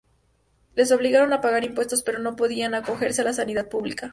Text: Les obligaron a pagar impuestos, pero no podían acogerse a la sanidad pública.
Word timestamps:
Les 0.73 0.91
obligaron 0.91 1.31
a 1.31 1.41
pagar 1.41 1.63
impuestos, 1.63 2.01
pero 2.01 2.17
no 2.17 2.35
podían 2.35 2.73
acogerse 2.73 3.21
a 3.21 3.25
la 3.25 3.33
sanidad 3.33 3.69
pública. 3.69 4.09